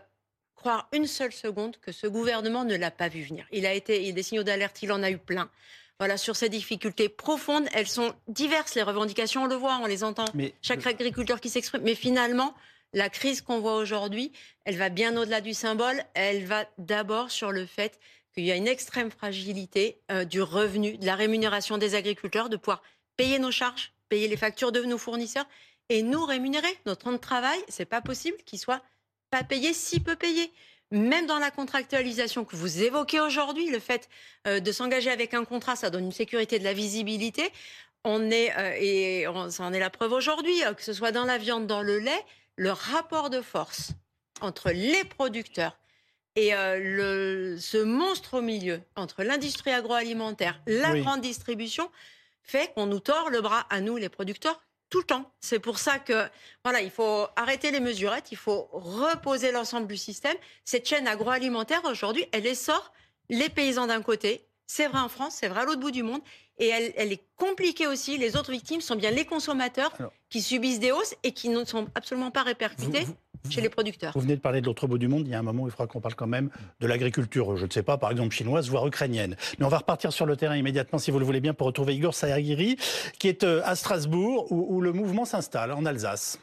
[0.54, 3.46] croire une seule seconde que ce gouvernement ne l'a pas vu venir.
[3.52, 5.50] Il a été, il y a des signaux d'alerte, il en a eu plein
[5.98, 7.66] voilà, sur ces difficultés profondes.
[7.72, 10.26] Elles sont diverses, les revendications, on le voit, on les entend.
[10.62, 11.82] Chaque agriculteur qui s'exprime.
[11.82, 12.54] Mais finalement,
[12.92, 14.32] la crise qu'on voit aujourd'hui,
[14.64, 16.02] elle va bien au-delà du symbole.
[16.14, 17.98] Elle va d'abord sur le fait
[18.34, 22.56] qu'il y a une extrême fragilité euh, du revenu, de la rémunération des agriculteurs, de
[22.56, 22.82] pouvoir
[23.16, 25.46] payer nos charges, payer les factures de nos fournisseurs
[25.88, 26.78] et nous rémunérer.
[26.86, 28.82] Notre temps de travail, c'est pas possible qu'il soit
[29.30, 30.52] pas payé, si peu payé
[30.90, 34.08] même dans la contractualisation que vous évoquez aujourd'hui, le fait
[34.46, 37.50] euh, de s'engager avec un contrat, ça donne une sécurité de la visibilité.
[38.04, 41.24] On est, euh, et ça en est la preuve aujourd'hui, euh, que ce soit dans
[41.24, 42.24] la viande, dans le lait,
[42.54, 43.90] le rapport de force
[44.40, 45.76] entre les producteurs
[46.36, 51.90] et le, ce monstre au milieu, entre l'industrie agroalimentaire, la grande distribution,
[52.46, 55.30] fait qu'on nous tord le bras à nous, les producteurs, tout le temps.
[55.40, 56.28] C'est pour ça que
[56.64, 60.36] voilà, il faut arrêter les mesurettes, il faut reposer l'ensemble du système.
[60.64, 62.92] Cette chaîne agroalimentaire aujourd'hui, elle essore
[63.28, 66.20] les paysans d'un côté, c'est vrai en France, c'est vrai à l'autre bout du monde,
[66.58, 68.16] et elle, est compliquée aussi.
[68.16, 69.92] Les autres victimes sont bien les consommateurs
[70.30, 73.06] qui subissent des hausses et qui ne sont absolument pas répercutées
[73.50, 74.12] chez les producteurs.
[74.14, 75.26] Vous venez de parler de l'autre bout du monde.
[75.26, 76.50] Il y a un moment où il faudra qu'on parle quand même
[76.80, 79.36] de l'agriculture, je ne sais pas, par exemple chinoise, voire ukrainienne.
[79.58, 81.94] Mais on va repartir sur le terrain immédiatement, si vous le voulez bien, pour retrouver
[81.94, 82.76] Igor Sayagiri,
[83.18, 86.38] qui est euh, à Strasbourg, où, où le mouvement s'installe, en Alsace.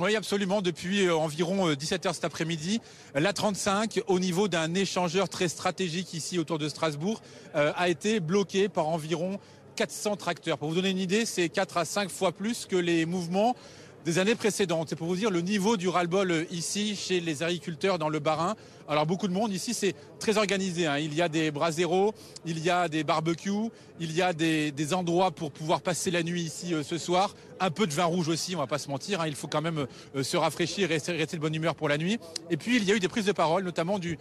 [0.00, 0.62] Oui, absolument.
[0.62, 2.80] Depuis euh, environ 17h cet après-midi,
[3.14, 7.20] la 35, au niveau d'un échangeur très stratégique ici autour de Strasbourg,
[7.56, 9.40] euh, a été bloquée par environ
[9.74, 10.58] 400 tracteurs.
[10.58, 13.56] Pour vous donner une idée, c'est 4 à 5 fois plus que les mouvements
[14.04, 14.88] des années précédentes.
[14.88, 18.20] C'est pour vous dire le niveau du ras-le-bol euh, ici chez les agriculteurs dans le
[18.20, 18.54] Bas-Rhin.
[18.90, 20.86] Alors beaucoup de monde ici, c'est très organisé.
[20.86, 20.96] Hein.
[20.96, 22.14] Il y a des braseros,
[22.46, 23.70] il y a des barbecues,
[24.00, 27.34] il y a des, endroits pour pouvoir passer la nuit ici euh, ce soir.
[27.60, 29.20] Un peu de vin rouge aussi, on va pas se mentir.
[29.20, 29.26] Hein.
[29.26, 32.18] Il faut quand même euh, se rafraîchir et rester, de bonne humeur pour la nuit.
[32.48, 34.16] Et puis il y a eu des prises de parole, notamment du,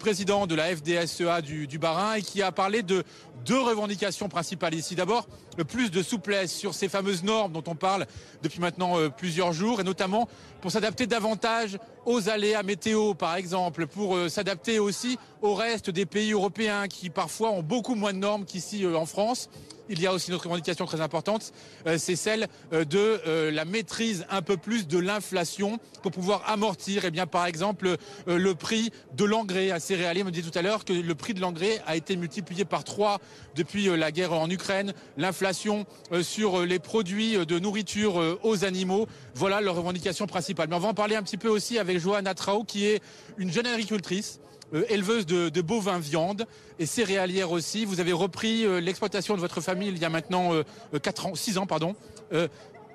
[0.00, 3.04] président de la FDSEA du, du Bas-Rhin, et qui a parlé de
[3.44, 4.96] deux revendications principales ici.
[4.96, 5.28] D'abord,
[5.68, 8.06] plus de souplesse sur ces fameuses normes dont on parle
[8.42, 10.28] depuis maintenant plusieurs jours, et notamment
[10.60, 16.06] pour s'adapter davantage aux aléas météo, par exemple, pour euh, s'adapter aussi au reste des
[16.06, 19.48] pays européens qui parfois ont beaucoup moins de normes qu'ici euh, en France.
[19.90, 21.52] Il y a aussi une autre revendication très importante,
[21.86, 27.26] euh, c'est celle de la maîtrise un peu plus de l'inflation pour pouvoir amortir, eh
[27.26, 27.96] par exemple,
[28.26, 29.70] le prix de l'engrais.
[29.70, 32.66] Un céréalier me dit tout à l'heure que le prix de l'engrais a été multiplié
[32.66, 33.18] par trois
[33.56, 35.86] depuis la guerre en Ukraine, l'inflation
[36.22, 39.06] sur les produits de nourriture aux animaux.
[39.34, 40.68] Voilà leur revendication principale.
[40.68, 43.00] Mais on va en parler un petit peu aussi avec Johanna Trao, qui est
[43.38, 44.40] une jeune agricultrice.
[44.74, 46.46] Euh, éleveuse de, bovins viande
[46.78, 47.86] et céréalière aussi.
[47.86, 50.62] Vous avez repris euh, l'exploitation de votre famille il y a maintenant euh,
[51.02, 51.96] 4 ans, 6 ans, pardon.
[52.32, 52.48] Euh,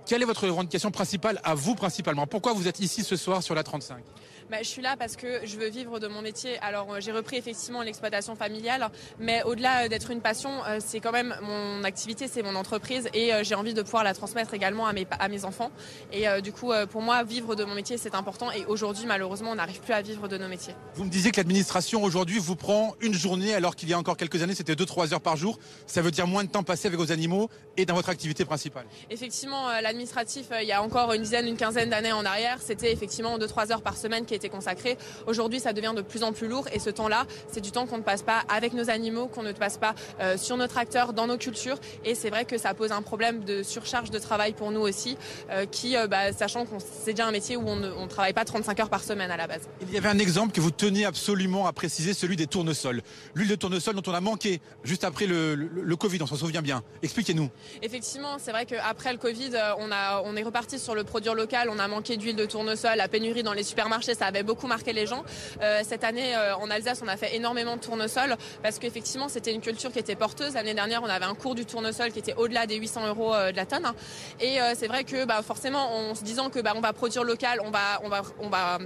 [0.05, 2.27] quelle est votre revendication principale à vous principalement?
[2.27, 4.03] Pourquoi vous êtes ici ce soir sur la 35
[4.49, 6.57] bah, je suis là parce que je veux vivre de mon métier.
[6.59, 10.99] Alors euh, j'ai repris effectivement l'exploitation familiale, mais au-delà euh, d'être une passion, euh, c'est
[10.99, 14.87] quand même mon activité, c'est mon entreprise et j'ai envie de pouvoir la transmettre également
[14.87, 15.71] à mes, à mes enfants.
[16.11, 18.51] Et du coup, pour moi, vivre de mon métier, c'est important.
[18.51, 20.75] Et aujourd'hui, malheureusement, on n'arrive plus à vivre de nos métiers.
[20.95, 24.17] Vous me disiez que l'administration aujourd'hui vous prend une journée alors qu'il y a encore
[24.17, 25.59] quelques années, c'était 2-3 heures par jour.
[25.87, 28.85] Ça veut dire moins de temps passé avec vos animaux et dans votre activité principale.
[29.09, 33.37] Effectivement, l'administratif, il y a encore une dizaine, une quinzaine d'années en arrière, c'était effectivement
[33.37, 34.97] 2-3 heures par semaine qui était consacré.
[35.27, 37.99] Aujourd'hui, ça devient de plus en plus lourd et ce temps-là, c'est du temps qu'on
[37.99, 41.27] ne passe pas avec nos animaux, qu'on ne passe pas euh, sur nos tracteurs, dans
[41.27, 41.77] nos cultures.
[42.03, 45.17] Et c'est vrai que ça pose un problème de surcharge de travail pour nous aussi,
[45.51, 48.43] euh, qui, euh, bah, sachant qu'on c'est déjà un métier où on ne travaille pas
[48.43, 49.69] 35 heures par semaine à la base.
[49.81, 53.03] Il y avait un exemple que vous teniez absolument à préciser, celui des tournesols.
[53.35, 56.63] L'huile de tournesol dont on a manqué juste après le, le, Covid, on s'en souvient
[56.63, 56.81] bien.
[57.03, 57.49] Expliquez-nous.
[57.83, 61.69] Effectivement, c'est vrai qu'après le Covid, on, a, on est reparti sur le produire local,
[61.71, 64.93] on a manqué d'huile de tournesol, la pénurie dans les supermarchés, ça avait beaucoup marqué
[64.93, 65.25] les gens.
[65.61, 69.53] Euh, cette année, euh, en Alsace, on a fait énormément de tournesol parce qu'effectivement, c'était
[69.53, 70.53] une culture qui était porteuse.
[70.53, 73.51] L'année dernière, on avait un cours du tournesol qui était au-delà des 800 euros euh,
[73.51, 73.91] de la tonne.
[74.39, 77.59] Et c'est vrai que bah, forcément, en se disant que bah, on va produire local,
[77.65, 78.77] on va, on va, on va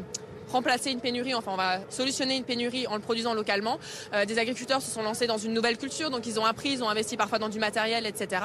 [0.51, 3.79] remplacer une pénurie, enfin on va solutionner une pénurie en le produisant localement.
[4.13, 6.83] Euh, des agriculteurs se sont lancés dans une nouvelle culture, donc ils ont appris, ils
[6.83, 8.41] ont investi parfois dans du matériel, etc.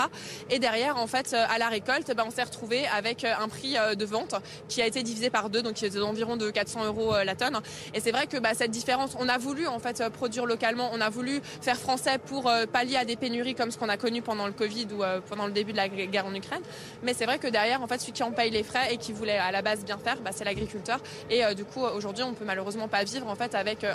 [0.50, 3.48] Et derrière, en fait, euh, à la récolte, ben, on s'est retrouvé avec euh, un
[3.48, 4.34] prix de vente
[4.68, 7.58] qui a été divisé par deux, donc qui est d'environ de 400 euros la tonne.
[7.94, 11.00] Et c'est vrai que bah, cette différence, on a voulu en fait produire localement, on
[11.00, 14.46] a voulu faire français pour pallier à des pénuries comme ce qu'on a connu pendant
[14.46, 16.62] le Covid ou pendant le début de la guerre en Ukraine.
[17.02, 19.12] Mais c'est vrai que derrière, en fait, celui qui en paye les frais et qui
[19.12, 21.00] voulait à la base bien faire, bah, c'est l'agriculteur.
[21.30, 23.92] Et du coup, aujourd'hui, on peut malheureusement pas vivre en fait avec euh,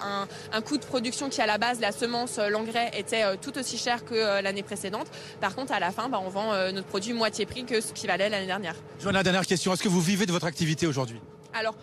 [0.51, 3.57] un, coût de production qui à la base la semence, euh, l'engrais était euh, tout
[3.57, 5.07] aussi cher que l'année précédente.
[5.41, 8.07] Par contre, à la fin, bah, on vend notre produit moitié prix que ce qui
[8.07, 8.75] valait l'année dernière.
[9.03, 9.73] la dernière question.
[9.73, 11.19] Est-ce que vous vivez de votre activité aujourd'hui?
[11.53, 11.75] Alors,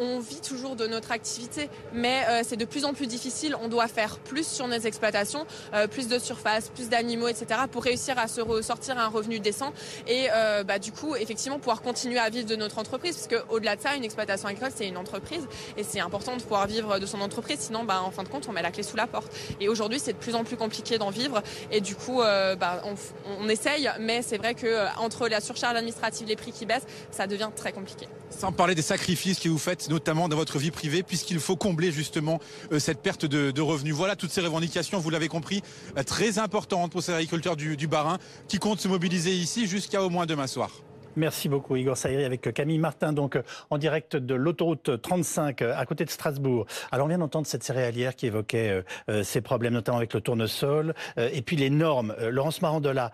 [0.00, 3.54] on vit toujours de notre activité, mais euh, c'est de plus en plus difficile.
[3.62, 7.84] On doit faire plus sur nos exploitations, euh, plus de surface, plus d'animaux, etc., pour
[7.84, 9.72] réussir à se ressortir un revenu décent
[10.06, 13.76] et euh, bah, du coup, effectivement, pouvoir continuer à vivre de notre entreprise, parce qu'au-delà
[13.76, 17.06] de ça, une exploitation agricole, c'est une entreprise et c'est important de pouvoir vivre de
[17.06, 17.58] son entreprise.
[17.60, 19.30] Sinon, bah, en fin de compte, on met la clé sous la porte.
[19.60, 22.94] Et aujourd'hui, c'est de plus en plus compliqué d'en vivre et du coup, bah, on,
[23.38, 27.26] on, essaye, mais c'est vrai que entre la surcharge administrative, les prix qui baissent, ça
[27.26, 28.08] devient très compliqué.
[28.30, 31.92] Sans parler des sacrifices que vous faites notamment dans votre vie privée, puisqu'il faut combler
[31.92, 32.38] justement
[32.72, 33.94] euh, cette perte de, revenus.
[33.94, 35.62] Voilà toutes ces revendications, vous l'avez compris,
[35.98, 40.02] euh, très importantes pour ces agriculteurs du, du Barin qui comptent se mobiliser ici jusqu'à
[40.02, 40.70] au moins demain soir.
[41.16, 43.36] Merci beaucoup Igor Saïri avec Camille Martin, donc
[43.70, 46.66] en direct de l'autoroute 35 à côté de Strasbourg.
[46.92, 50.94] Alors on vient d'entendre cette céréalière qui évoquait euh, ces problèmes, notamment avec le tournesol,
[51.16, 52.14] et puis les normes.
[52.30, 53.10] Laurence Marandola,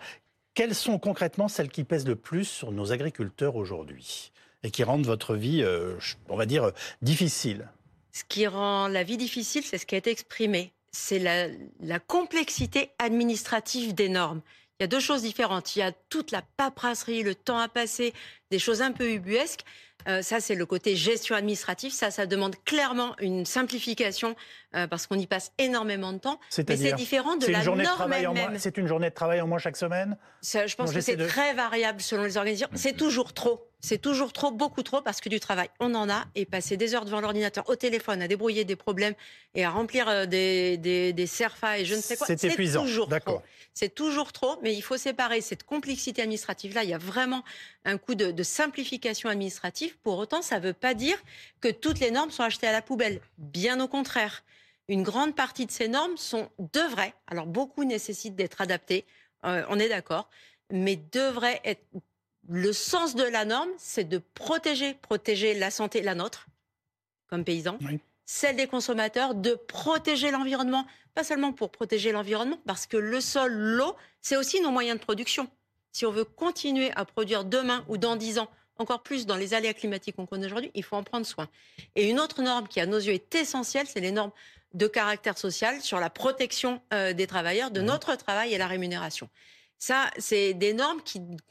[0.53, 4.31] quelles sont concrètement celles qui pèsent le plus sur nos agriculteurs aujourd'hui?
[4.63, 5.95] Et qui rendent votre vie, euh,
[6.29, 7.69] on va dire, difficile.
[8.11, 10.73] Ce qui rend la vie difficile, c'est ce qui a été exprimé.
[10.91, 14.41] C'est la, complexité administrative des normes.
[14.79, 15.75] Il y a deux choses différentes.
[15.75, 18.13] Il y a toute la paperasserie, le temps à passer,
[18.51, 19.63] des choses un peu ubuesques.
[20.07, 21.91] Euh, ça, c'est le côté gestion administrative.
[21.91, 24.35] Ça, ça demande clairement une simplification
[24.75, 26.39] euh, parce qu'on y passe énormément de temps.
[26.67, 28.57] Mais c'est différent de la norme elle-même.
[28.57, 32.01] C'est une journée de travail en moins chaque semaine Je pense que c'est très variable
[32.01, 32.69] selon les organisations.
[32.75, 33.67] C'est toujours trop.
[33.79, 36.95] C'est toujours trop, beaucoup trop, parce que du travail, on en a, et passer des
[36.95, 39.13] heures devant l'ordinateur, au téléphone, à débrouiller des problèmes
[39.53, 43.07] et à remplir euh, des, des, des CERFA et je ne sais quoi, c'est toujours
[43.07, 43.41] trop.
[43.75, 46.83] C'est toujours trop, mais il faut séparer cette complexité administrative-là.
[46.83, 47.43] Il y a vraiment
[47.85, 49.97] un coup de, de simplification administrative.
[50.03, 51.17] Pour autant, ça ne veut pas dire
[51.59, 53.19] que toutes les normes sont achetées à la poubelle.
[53.37, 54.45] Bien au contraire.
[54.87, 59.03] Une grande partie de ces normes sont devraient, alors beaucoup nécessitent d'être adaptées,
[59.43, 60.29] euh, on est d'accord,
[60.71, 61.83] mais devraient être
[62.47, 66.47] le sens de la norme, c'est de protéger, protéger la santé, la nôtre,
[67.27, 67.77] comme paysans,
[68.25, 73.51] celle des consommateurs, de protéger l'environnement, pas seulement pour protéger l'environnement, parce que le sol,
[73.51, 75.49] l'eau, c'est aussi nos moyens de production.
[75.97, 79.55] Si on veut continuer à produire demain ou dans dix ans, encore plus dans les
[79.55, 81.49] aléas climatiques qu'on connaît aujourd'hui, il faut en prendre soin.
[81.95, 84.29] Et une autre norme qui, à nos yeux, est essentielle, c'est les normes
[84.75, 89.27] de caractère social sur la protection euh, des travailleurs, de notre travail et la rémunération.
[89.79, 91.01] Ça, c'est des normes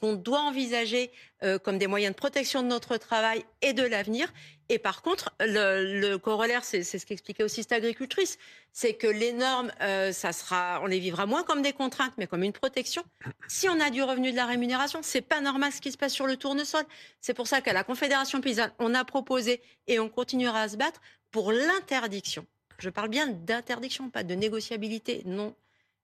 [0.01, 1.11] qu'on doit envisager
[1.43, 4.33] euh, comme des moyens de protection de notre travail et de l'avenir.
[4.69, 8.37] Et par contre, le, corollaire, c'est ce qu'expliquait aussi cette agricultrice,
[8.73, 12.27] c'est que les normes, euh, ça sera, on les vivra moins comme des contraintes, mais
[12.27, 13.03] comme une protection.
[13.47, 16.13] Si on a du revenu de la rémunération, c'est pas normal ce qui se passe
[16.13, 16.83] sur le tournesol.
[17.21, 20.75] C'est pour ça qu'à la Confédération paysanne, on a proposé et on continuera à se
[20.75, 20.99] battre
[21.31, 22.45] pour l'interdiction.
[22.79, 25.23] Je parle bien d'interdiction, pas de négociabilité.
[25.25, 25.55] Non,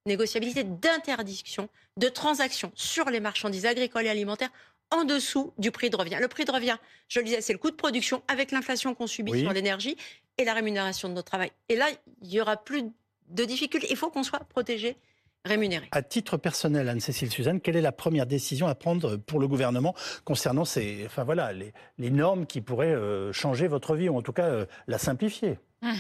[0.06, 4.52] négociabilité d'interdiction de transactions sur les marchandises agricoles et alimentaires
[4.92, 6.18] en dessous du prix de revient.
[6.22, 9.08] Le prix de revient, je le disais, c'est le coût de production avec l'inflation qu'on
[9.08, 9.98] subit sur l'énergie
[10.38, 11.52] et la rémunération de notre travail.
[11.70, 11.88] Et là,
[12.22, 12.84] il y aura plus
[13.30, 13.88] de difficultés.
[13.90, 14.98] Il faut qu'on soit protégé.
[15.46, 15.90] Rémunéré.
[15.92, 19.94] À titre personnel, Anne-Cécile Suzanne, quelle est la première décision à prendre pour le gouvernement
[20.24, 21.74] concernant ces, enfin voilà, les,
[22.10, 25.60] normes qui pourraient euh, changer votre vie ou en tout cas euh, la simplifier?
[25.82, 25.98] Hum.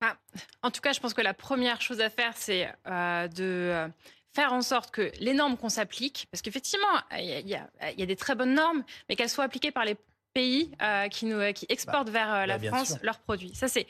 [0.00, 0.16] Ah,
[0.62, 3.88] en tout cas, je pense que la première chose à faire, c'est euh, de euh,
[4.32, 6.86] faire en sorte que les normes qu'on s'applique, parce qu'effectivement,
[7.18, 9.96] il y, a des très bonnes normes, mais qu'elles soient appliquées par les
[10.34, 13.54] pays euh, qui, nous, qui exportent bah, vers la bah, France leurs produits.
[13.54, 13.86] Ça, c'est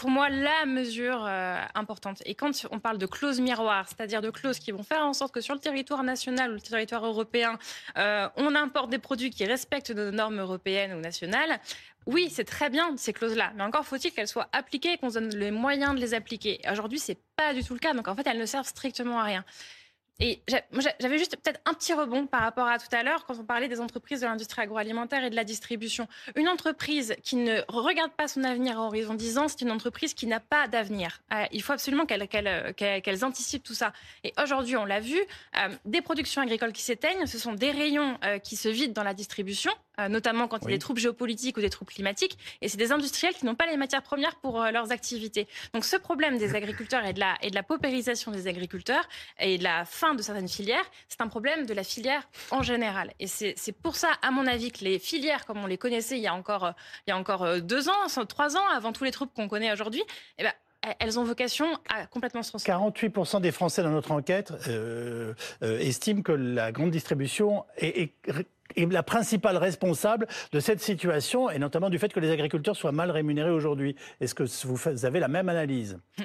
[0.00, 1.28] pour moi la mesure
[1.74, 2.22] importante.
[2.24, 5.34] Et quand on parle de clauses miroirs, c'est-à-dire de clauses qui vont faire en sorte
[5.34, 7.58] que sur le territoire national ou le territoire européen,
[7.96, 11.60] on importe des produits qui respectent nos normes européennes ou nationales,
[12.06, 15.18] oui, c'est très bien ces clauses-là, mais encore faut-il qu'elles soient appliquées et qu'on se
[15.18, 16.58] donne les moyens de les appliquer.
[16.72, 19.24] Aujourd'hui, c'est pas du tout le cas, donc en fait, elles ne servent strictement à
[19.24, 19.44] rien.
[20.20, 20.42] Et
[21.00, 23.68] j'avais juste peut-être un petit rebond par rapport à tout à l'heure quand on parlait
[23.68, 26.06] des entreprises de l'industrie agroalimentaire et de la distribution.
[26.36, 30.12] Une entreprise qui ne regarde pas son avenir à horizon 10 ans, c'est une entreprise
[30.12, 31.22] qui n'a pas d'avenir.
[31.32, 33.92] Euh, il faut absolument qu'elles anticipent tout ça.
[34.22, 38.18] Et aujourd'hui, on l'a vu, euh, des productions agricoles qui s'éteignent, ce sont des rayons
[38.24, 39.72] euh, qui se vident dans la distribution,
[40.08, 42.38] notamment quand il y a des troubles géopolitiques ou des troubles climatiques.
[42.60, 45.46] Et c'est des industriels qui n'ont pas les matières premières pour leurs activités.
[45.74, 49.08] Donc ce problème des agriculteurs et de la, et de la paupérisation des agriculteurs
[49.38, 53.12] et de la fin de certaines filières, c'est un problème de la filière en général.
[53.18, 56.22] Et c'est pour ça, à mon avis, que les filières, comme on les connaissait il
[56.22, 56.72] y a encore, euh,
[57.06, 59.72] il y a encore euh, deux ans, trois ans, avant tous les troubles qu'on connaît
[59.72, 60.02] aujourd'hui,
[60.38, 60.52] eh ben,
[60.98, 62.90] elles ont vocation à complètement se transformer.
[62.92, 68.14] 48% des Français dans notre enquête euh, estiment que la grande distribution est,
[68.76, 72.92] est, la principale responsable de cette situation, et notamment du fait que les agriculteurs soient
[72.92, 73.96] mal rémunérés aujourd'hui.
[74.20, 75.98] Est-ce que vous avez la même analyse?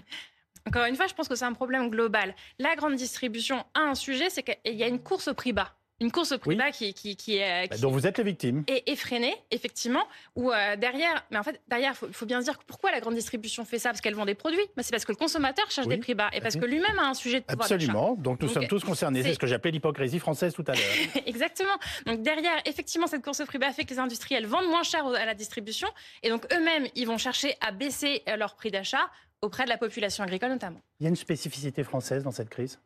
[0.68, 2.34] Encore une fois, je pense que c'est un problème global.
[2.58, 5.76] La grande distribution a un sujet, c'est qu'il y a une course au prix bas.
[6.02, 7.70] Une course au prix bas qui, qui, qui, est.
[7.70, 8.64] Bah, dont vous êtes les victimes.
[8.68, 10.04] Et effrénée, effectivement.
[10.36, 13.16] Ou euh, derrière, mais en fait, derrière, il faut, bien se dire pourquoi la grande
[13.16, 13.90] distribution fait ça?
[13.90, 14.60] Parce qu'elle vend des produits.
[14.76, 17.08] Mais c'est parce que le consommateur cherche des prix bas et parce que lui-même a
[17.08, 18.16] un sujet de pouvoir Absolument.
[18.16, 19.24] Donc nous sommes tous concernés.
[19.24, 20.84] C'est ce que j'appelais l'hypocrisie française tout à l'heure.
[21.26, 21.78] Exactement.
[22.06, 25.06] Donc derrière, effectivement, cette course au prix bas fait que les industriels vendent moins cher
[25.06, 25.88] à la distribution.
[26.24, 29.10] Et donc eux-mêmes, ils vont chercher à baisser euh, leur prix d'achat
[29.42, 30.82] auprès de la population agricole notamment.
[31.00, 32.80] Il y a une spécificité française dans cette crise?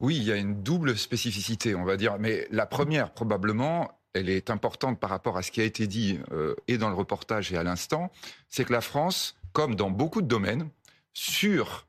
[0.00, 2.16] Oui, il y a une double spécificité, on va dire.
[2.18, 6.18] Mais la première, probablement, elle est importante par rapport à ce qui a été dit
[6.32, 8.10] euh, et dans le reportage et à l'instant,
[8.48, 10.68] c'est que la France, comme dans beaucoup de domaines,
[11.12, 11.86] sur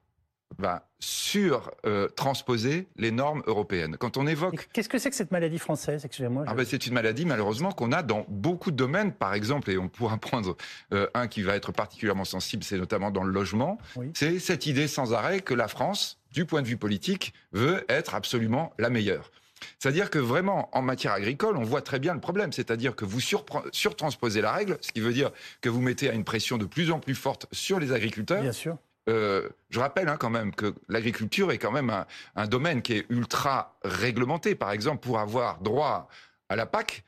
[0.57, 3.97] va sur euh, transposer les normes européennes.
[3.97, 4.67] Quand on évoque...
[4.73, 6.03] Qu'est-ce que c'est que cette maladie française?
[6.05, 6.45] Excusez-moi.
[6.47, 9.77] Ah ben, c'est une maladie malheureusement qu'on a dans beaucoup de domaines, par exemple, et
[9.77, 10.57] on pourra prendre
[10.93, 13.77] euh, un qui va être particulièrement sensible, c'est notamment dans le logement.
[14.13, 18.15] C'est cette idée sans arrêt que la France, du point de vue politique, veut être
[18.15, 19.31] absolument la meilleure.
[19.79, 22.51] C'est-à-dire que vraiment, en matière agricole, on voit très bien le problème.
[22.51, 26.23] C'est-à-dire que vous surtransposez la règle, ce qui veut dire que vous mettez à une
[26.23, 28.41] pression de plus en plus forte sur les agriculteurs.
[28.41, 28.77] Bien sûr.
[29.09, 33.05] Euh, je rappelle hein, quand même que l'agriculture est quand même un, domaine qui est
[33.09, 34.53] ultra réglementé.
[34.53, 36.09] Par exemple, pour avoir droit
[36.49, 37.03] à la PAC,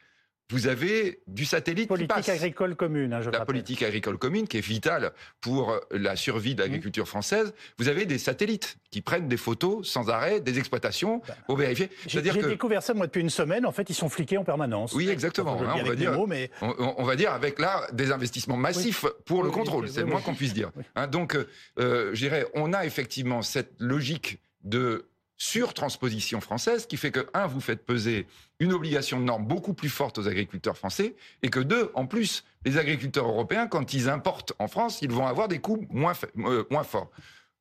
[0.51, 2.29] vous avez du satellite politique qui passe.
[2.29, 6.55] agricole commune, hein, je La politique agricole commune qui est vitale pour euh, la survie
[6.55, 7.53] de l'agriculture française.
[7.77, 11.89] Vous avez des satellites qui prennent des photos sans arrêt des exploitations pour vérifier.
[12.07, 13.65] J'ai que découvert ça moi depuis une semaine.
[13.65, 14.93] En fait, ils sont fliqués en permanence.
[14.93, 15.59] oui, exactement.
[15.61, 19.43] Hein, on va dire, mots, mais on, va dire avec là des investissements massifs pour
[19.43, 19.85] le contrôle.
[19.85, 20.71] oui, C'est le moins qu'on puisse dire.
[20.95, 21.47] Hein, donc, euh,
[21.79, 27.47] euh, je dirais, on a effectivement cette logique de surtransposition française qui fait que, un,
[27.47, 28.27] vous faites peser
[28.59, 32.43] une obligation de normes beaucoup plus forte aux agriculteurs français et que, deux, en plus,
[32.65, 36.65] les agriculteurs européens, quand ils importent en France, ils vont avoir des coûts moins, euh,
[36.69, 37.09] moins forts.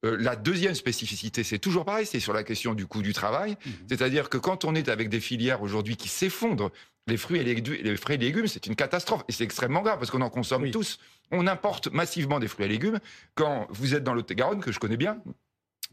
[0.04, 3.56] Euh, la deuxième spécificité, c'est toujours pareil, c'est sur la question du coût du travail.
[3.64, 3.72] Mhm.
[3.88, 6.70] C'est-à-dire que quand on est avec des filières aujourd'hui qui s'effondrent,
[7.06, 9.22] les fruits et les, et légumes, c'est une catastrophe.
[9.28, 10.70] Et c'est extrêmement grave parce qu'on en consomme Oui.
[10.72, 10.98] tous.
[11.30, 12.98] On importe massivement des fruits et légumes.
[13.34, 15.18] Quand vous êtes dans le Lot-et-Garonne, que je connais bien,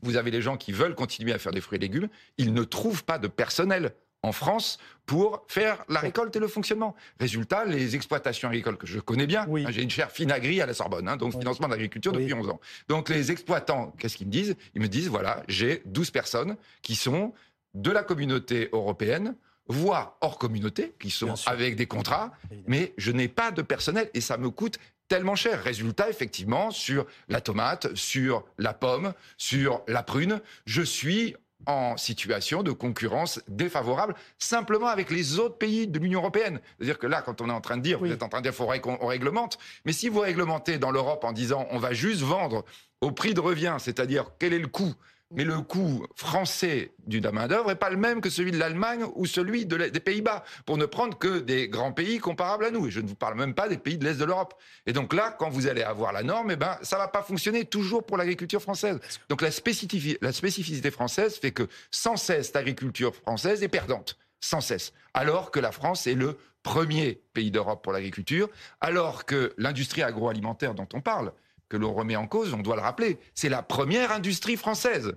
[0.01, 2.07] vous avez les gens qui veulent continuer à faire des fruits et légumes.
[2.37, 6.95] Ils ne trouvent pas de personnel en France pour faire la récolte et le fonctionnement.
[7.19, 9.63] Résultat, les exploitations agricoles que je connais bien, Oui.
[9.67, 11.39] hein, j'ai une chaire finagri à la Sorbonne, hein, donc Oui.
[11.41, 12.21] financement d'agriculture Oui.
[12.23, 12.59] depuis 11 ans.
[12.87, 14.55] Donc les exploitants, qu'est-ce qu'ils me disent?
[14.73, 17.33] Ils me disent, voilà, j'ai 12 personnes qui sont
[17.75, 19.35] de la communauté européenne,
[19.67, 22.63] voire hors communauté, qui sont avec des contrats, Évidemment.
[22.67, 25.61] mais je n'ai pas de personnel et ça me coûte tellement cher.
[25.63, 31.35] Résultat, effectivement, sur la tomate, sur la pomme, sur la prune, je suis
[31.67, 36.59] en situation de concurrence défavorable simplement avec les autres pays de l'Union européenne.
[36.77, 38.09] C'est-à-dire que là, quand on est en train de dire, Oui.
[38.09, 40.91] vous êtes en train de dire, faudrait qu'on on réglemente, mais si vous réglementez dans
[40.91, 42.65] l'Europe en disant, on va juste vendre
[43.01, 44.93] au prix de revient, c'est-à-dire quel est le coût
[45.35, 46.91] mais le coût français
[47.25, 50.77] la main-d'œuvre n'est pas le même que celui de l'Allemagne ou celui des Pays-Bas, pour
[50.77, 52.87] ne prendre que des grands pays comparables à nous.
[52.87, 54.53] Et je ne vous parle même pas des pays de l'Est de l'Europe.
[54.85, 57.65] Et donc là, quand vous allez avoir la norme, eh ben, ça va pas fonctionner
[57.65, 58.99] toujours pour l'agriculture française.
[59.29, 64.17] Donc la, la spécificité française fait que sans cesse, l'agriculture française est perdante.
[64.39, 64.93] Sans cesse.
[65.13, 68.49] Alors que la France est le premier pays d'Europe pour l'agriculture,
[68.81, 71.31] alors que l'industrie agroalimentaire dont on parle,
[71.69, 75.13] que l'on remet en cause, on doit le rappeler, c'est la première industrie française.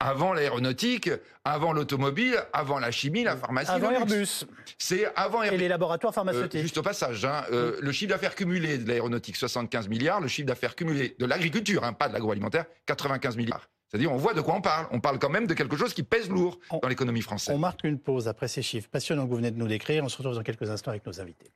[0.00, 1.10] Avant l'aéronautique,
[1.44, 3.90] avant l'automobile, avant la chimie, la pharmacie, avant.
[3.90, 4.44] Airbus
[4.78, 5.58] C'est avant et Airbus.
[5.58, 6.62] les laboratoires Euh, pharmaceutiques.
[6.62, 10.46] juste au passage, hein, euh, le chiffre d'affaires cumulé de l'aéronautique, 75 milliards, le chiffre
[10.46, 13.68] d'affaires cumulé de l'agriculture, hein, pas de l'agroalimentaire, 95 milliards.
[13.88, 14.86] C'est-à-dire, on voit de quoi on parle.
[14.92, 17.52] On parle quand même de quelque chose qui pèse lourd On- dans l'économie française.
[17.56, 20.04] On marque une pause après ces chiffres passionnants que vous venez de nous décrire.
[20.04, 21.50] On se retrouve dans quelques instants avec nos invités.